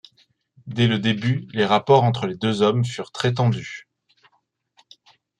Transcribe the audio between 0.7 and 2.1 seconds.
le début, les rapports